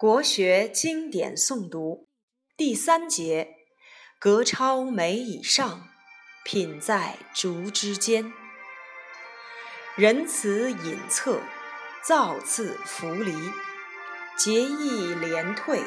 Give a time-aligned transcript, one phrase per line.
[0.00, 2.06] 国学经典诵读
[2.56, 3.56] 第三节：
[4.20, 5.88] 格超梅以上，
[6.44, 8.32] 品在竹之间。
[9.96, 11.40] 仁慈隐恻，
[12.06, 13.32] 造次弗离，
[14.36, 15.82] 节义廉退，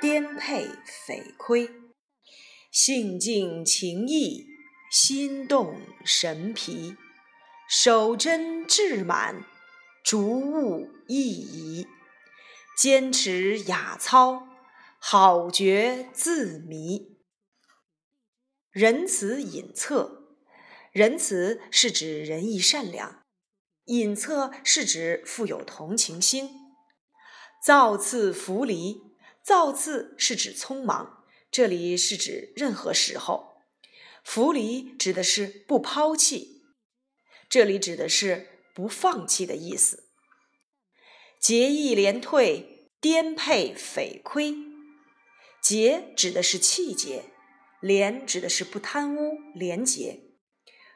[0.00, 0.70] 颠沛
[1.06, 1.68] 匪亏，
[2.72, 4.46] 性静情逸，
[4.90, 6.96] 心动神疲，
[7.68, 9.44] 守贞志满，
[10.02, 11.86] 逐物意移。
[12.76, 14.48] 坚持雅操，
[14.98, 17.16] 好觉自迷。
[18.70, 20.10] 仁慈隐恻，
[20.92, 23.24] 仁慈是指仁义善良，
[23.86, 26.50] 隐恻是指富有同情心。
[27.64, 29.00] 造次弗离，
[29.42, 33.62] 造次是指匆忙，这里是指任何时候。
[34.22, 36.66] 弗离指的是不抛弃，
[37.48, 40.05] 这里指的是不放弃的意思。
[41.40, 44.54] 节义廉退，颠沛匪亏。
[45.62, 47.24] 节指的是气节，
[47.80, 50.22] 廉指的是不贪污廉洁。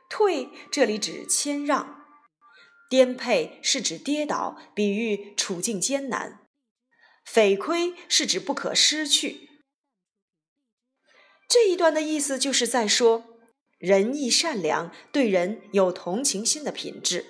[0.09, 2.05] 退这里指谦让，
[2.89, 6.49] 颠沛是指跌倒，比喻处境艰难。
[7.25, 9.49] 匪亏是指不可失去。
[11.49, 13.25] 这一段的意思就是在说，
[13.79, 17.27] 仁义善良、对人有同情心的品质。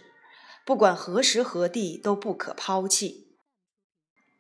[0.65, 3.37] 不管何时何地都不可抛弃，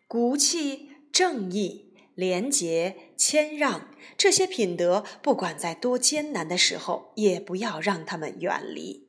[0.06, 9.08] 骨气、正义、廉洁、谦让这些品德，不管在多艰难的时候，也不要让他们远离。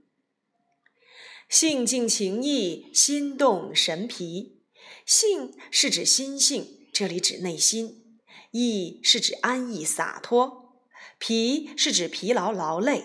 [1.50, 4.62] 性静情意，心动神疲。
[5.06, 8.04] 性是指心性，这里指内心；
[8.52, 10.80] 意是指安逸洒脱；
[11.20, 13.04] 疲是指疲劳劳累。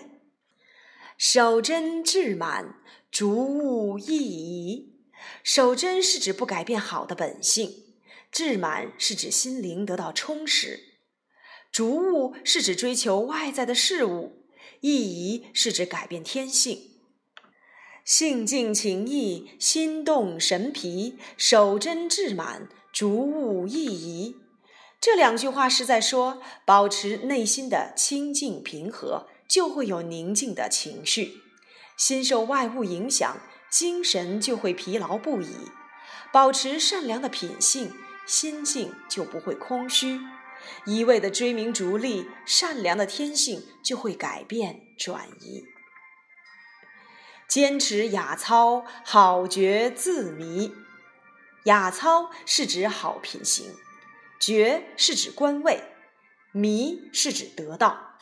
[1.17, 2.75] 守贞志满。
[3.09, 4.93] 逐物意移，
[5.41, 7.85] 守贞是指不改变好的本性，
[8.31, 10.99] 志满是指心灵得到充实，
[11.71, 14.43] 逐物是指追求外在的事物，
[14.81, 16.91] 意移是指改变天性。
[18.03, 24.35] 性静情逸，心动神疲，守贞志满，逐物意移。
[24.99, 31.41] 这两句话是在说，保持内心的清静平和，就会有宁静的情绪。
[31.95, 33.39] 心受外物影响，
[33.71, 35.71] 精神就会疲劳不已；
[36.31, 37.91] 保持善良的品性，
[38.27, 40.19] 心境就不会空虚。
[40.85, 45.65] 一味的追名逐利，善良的天性就会改变转移。
[47.47, 50.75] 坚持雅操，好觉自迷。
[51.63, 53.73] 雅操是指好品行，
[54.39, 55.83] 觉是指官位，
[56.51, 58.19] 迷是指得到。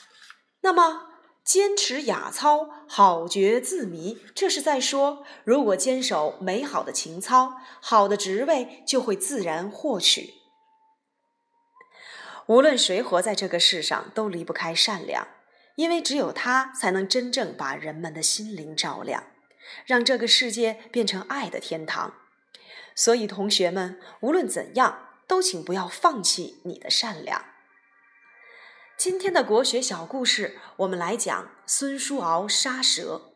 [0.61, 1.14] 那么。
[1.45, 4.17] 坚持雅操，好觉自迷。
[4.33, 10.33] 这是在说，如果坚守美好的情操，好的职位就会自然获取。
[12.47, 15.27] 无论谁活在这个世上，都离不开善良，
[15.75, 19.27] 因为只有它才能真正把人们的心灵照亮，
[19.85, 22.15] 让这个世界变成爱的天堂。
[22.95, 27.45] 所以，同学们，无论怎样，都请不要放弃你的善良。
[28.97, 33.33] 今天的国学小故事，我们来讲孙叔敖杀蛇。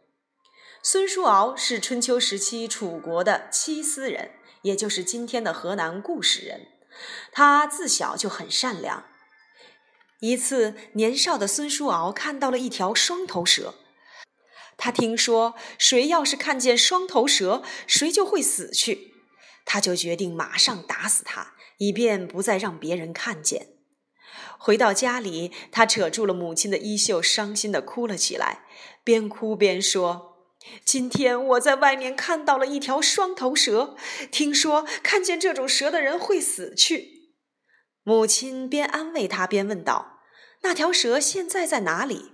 [0.81, 4.31] 孙叔敖是春秋时期楚国的七司人，
[4.61, 6.67] 也就是今天的河南固始人。
[7.33, 9.03] 他自小就很善良。
[10.21, 13.75] 一次，年少的孙叔敖看到了一条双头蛇。
[14.77, 19.13] 他听说，谁要是看见双头蛇，谁就会死去。
[19.65, 23.78] 他就决定马上打死它，以便不再让别人看见。
[24.61, 28.65] 回到家里，他扯住了母亲的衣袖，伤心的哭了起来，
[29.05, 30.35] 边哭边说
[30.83, 33.95] ：“今天我在外面看到了一条双头蛇，
[34.29, 37.31] 听说看见这种蛇的人会死去。”
[38.03, 40.19] 母亲边安慰他，边问道
[40.61, 42.33] ：“那条蛇现在在哪里？”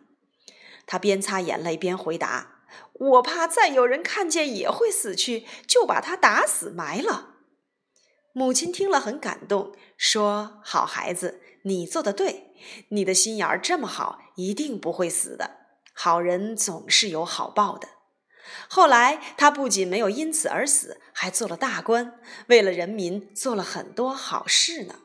[0.88, 2.63] 他边擦眼泪边回答
[2.94, 7.33] ：“我怕再有人看见也会死去，就把它打死埋了。”
[8.37, 12.51] 母亲听了很感动，说：“好孩子。”你做的对，
[12.89, 15.51] 你的心眼儿这么好，一定不会死的。
[15.93, 17.87] 好人总是有好报的。
[18.67, 24.95] 后来他不仅没有因此而死，还做了大官，为了人民做了很多好事呢。